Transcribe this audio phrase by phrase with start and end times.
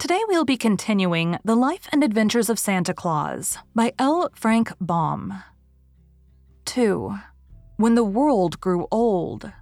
[0.00, 4.30] Today we'll be continuing The Life and Adventures of Santa Claus by L.
[4.34, 5.42] Frank Baum.
[6.64, 7.16] 2.
[7.76, 9.52] When the World Grew Old.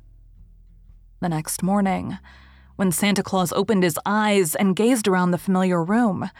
[1.18, 2.18] The next morning,
[2.76, 6.30] when Santa Claus opened his eyes and gazed around the familiar room,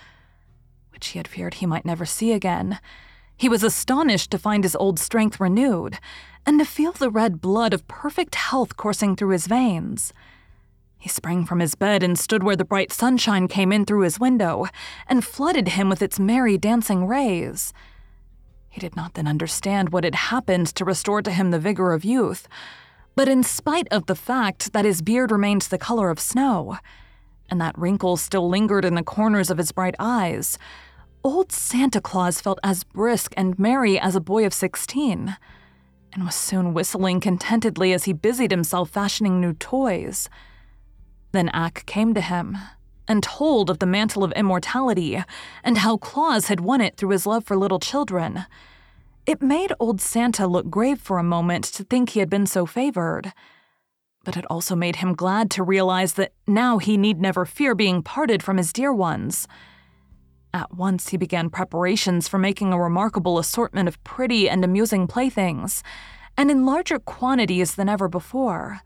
[0.91, 2.79] which he had feared he might never see again,
[3.37, 5.99] he was astonished to find his old strength renewed
[6.47, 10.13] and to feel the red blood of perfect health coursing through his veins.
[10.99, 14.19] He sprang from his bed and stood where the bright sunshine came in through his
[14.19, 14.67] window
[15.07, 17.73] and flooded him with its merry dancing rays.
[18.69, 22.05] He did not then understand what had happened to restore to him the vigor of
[22.05, 22.49] youth,
[23.15, 26.79] but in spite of the fact that his beard remained the color of snow,
[27.49, 30.59] and that wrinkles still lingered in the corners of his bright eyes,
[31.25, 35.37] old Santa Claus felt as brisk and merry as a boy of sixteen,
[36.13, 40.29] and was soon whistling contentedly as he busied himself fashioning new toys.
[41.33, 42.57] Then Ak came to him
[43.07, 45.23] and told of the mantle of immortality
[45.65, 48.45] and how Claus had won it through his love for little children.
[49.27, 52.65] It made old Santa look grave for a moment to think he had been so
[52.65, 53.33] favored.
[54.25, 58.03] But it also made him glad to realize that now he need never fear being
[58.03, 59.47] parted from his dear ones.
[60.55, 65.83] At once he began preparations for making a remarkable assortment of pretty and amusing playthings,
[66.37, 68.81] and in larger quantities than ever before.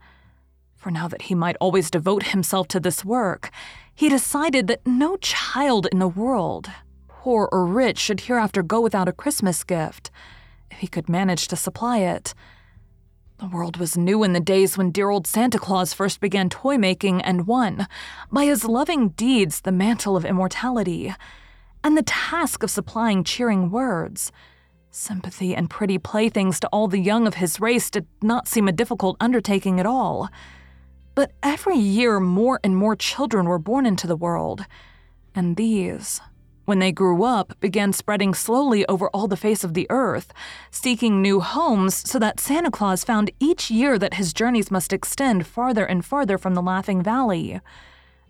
[0.83, 3.51] For now that he might always devote himself to this work,
[3.95, 6.69] he decided that no child in the world,
[7.07, 10.11] poor or rich, should hereafter go without a Christmas gift,
[10.69, 12.33] if he could manage to supply it.
[13.37, 16.77] The world was new in the days when dear old Santa Claus first began toy
[16.77, 17.87] making and won,
[18.29, 21.15] by his loving deeds, the mantle of immortality,
[21.81, 24.33] and the task of supplying cheering words.
[24.91, 28.73] Sympathy and pretty playthings to all the young of his race did not seem a
[28.73, 30.27] difficult undertaking at all.
[31.15, 34.65] But every year, more and more children were born into the world,
[35.35, 36.21] and these,
[36.65, 40.33] when they grew up, began spreading slowly over all the face of the earth,
[40.71, 45.45] seeking new homes so that Santa Claus found each year that his journeys must extend
[45.45, 47.59] farther and farther from the Laughing Valley,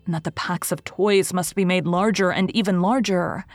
[0.04, 3.46] and that the packs of toys must be made larger and even larger.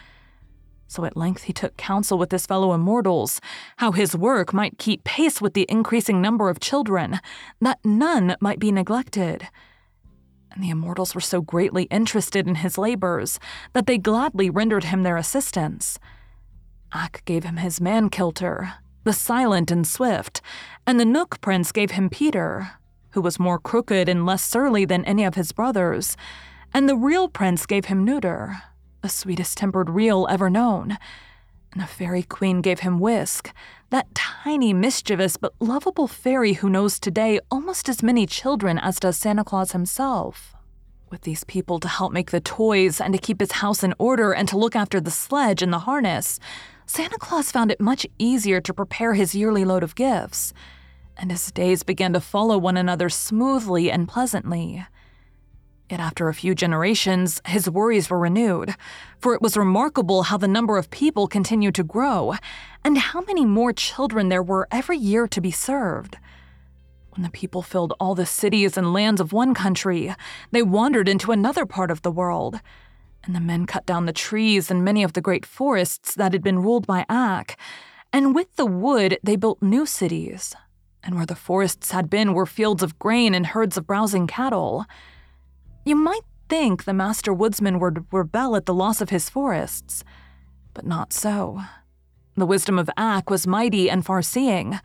[0.90, 3.40] So at length he took counsel with his fellow immortals,
[3.78, 7.20] how his work might keep pace with the increasing number of children,
[7.62, 9.48] that none might be neglected.
[10.52, 13.40] And the immortals were so greatly interested in his labors
[13.74, 16.00] that they gladly rendered him their assistance.
[16.92, 20.42] Ak gave him his man Kilter, the silent and swift,
[20.88, 22.72] and the Knook Prince gave him Peter,
[23.12, 26.18] who was more crooked and less surly than any of his brothers,
[26.74, 28.64] and the Ryl prince gave him Nuter,
[29.02, 30.98] the sweetest tempered Ryl ever known.
[31.72, 33.54] And the fairy queen gave him Wisk,
[33.92, 39.18] that tiny, mischievous, but lovable fairy who knows today almost as many children as does
[39.18, 40.56] Santa Claus himself.
[41.12, 44.32] With these people to help make the toys and to keep his house in order
[44.32, 46.40] and to look after the sledge and the harness,
[46.86, 50.54] Santa Claus found it much easier to prepare his yearly load of gifts,
[51.18, 54.86] and his days began to follow one another smoothly and pleasantly.
[55.90, 58.76] Yet after a few generations, his worries were renewed,
[59.20, 62.36] for it was remarkable how the number of people continued to grow,
[62.86, 66.18] and how many more children there were every year to be served.
[67.16, 70.14] When the people filled all the cities and lands of one country,
[70.52, 72.60] they wandered into another part of the world,
[73.24, 76.44] and the men cut down the trees in many of the great forests that had
[76.44, 77.58] been ruled by Ak,
[78.14, 80.56] and with the wood they built new cities,
[81.04, 84.86] and where the forests had been were fields of grain and herds of browsing cattle.
[85.90, 90.04] You might think the master woodsman would rebel at the loss of his forests,
[90.76, 91.64] but not so.
[92.36, 94.80] The wisdom of Ak was mighty and far seeing.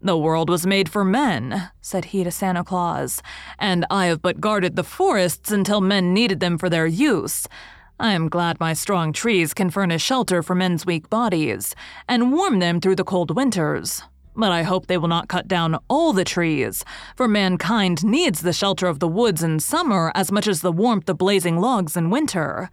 [0.00, 3.22] The world was made for men, said he to Santa Claus,
[3.58, 7.46] and I have but guarded the forests until men needed them for their use.
[8.00, 11.74] I am glad my strong trees can furnish shelter for men's weak bodies
[12.08, 14.02] and warm them through the cold winters.
[14.38, 16.84] But I hope they will not cut down all the trees,
[17.16, 21.08] for mankind needs the shelter of the woods in summer as much as the warmth
[21.08, 22.70] of blazing logs in winter.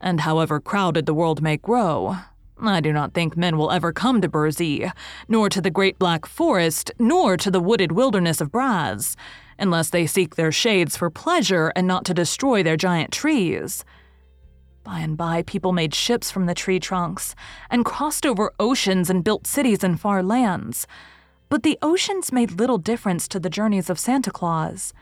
[0.00, 2.16] And however crowded the world may grow,
[2.60, 4.90] I do not think men will ever come to Burzee,
[5.28, 9.14] nor to the great black forest, nor to the wooded wilderness of Braz,
[9.60, 13.84] unless they seek their shades for pleasure and not to destroy their giant trees.
[14.86, 17.34] By and by, people made ships from the tree trunks
[17.70, 20.86] and crossed over oceans and built cities in far lands.
[21.48, 24.94] But the oceans made little difference to the journeys of Santa Claus.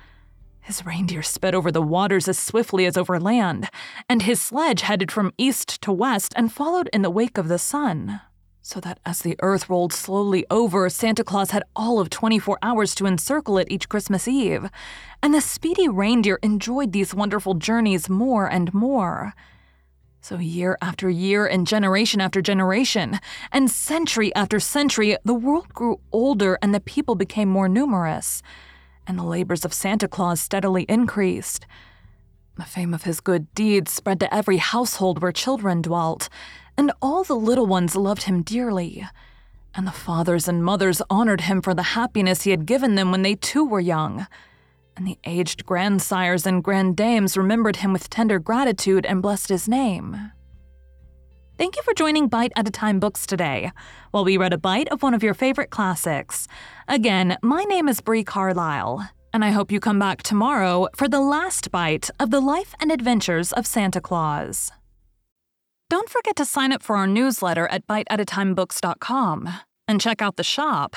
[0.62, 3.68] His reindeer sped over the waters as swiftly as over land,
[4.08, 7.58] and his sledge headed from east to west and followed in the wake of the
[7.58, 8.22] sun.
[8.62, 12.94] So that as the earth rolled slowly over, Santa Claus had all of 24 hours
[12.94, 14.70] to encircle it each Christmas Eve,
[15.22, 19.34] and the speedy reindeer enjoyed these wonderful journeys more and more.
[20.24, 23.20] So, year after year, and generation after generation,
[23.52, 28.42] and century after century, the world grew older and the people became more numerous,
[29.06, 31.66] and the labors of Santa Claus steadily increased.
[32.56, 36.30] The fame of his good deeds spread to every household where children dwelt,
[36.74, 39.06] and all the little ones loved him dearly.
[39.74, 43.20] And the fathers and mothers honored him for the happiness he had given them when
[43.20, 44.26] they too were young
[44.96, 50.32] and the aged grandsires and grandames remembered him with tender gratitude and blessed his name.
[51.56, 53.70] Thank you for joining Bite at a Time Books today,
[54.10, 56.48] while we read a bite of one of your favorite classics.
[56.88, 61.20] Again, my name is Bree Carlisle, and I hope you come back tomorrow for the
[61.20, 64.72] last bite of the life and adventures of Santa Claus.
[65.90, 69.48] Don't forget to sign up for our newsletter at biteatatimebooks.com
[69.86, 70.96] and check out the shop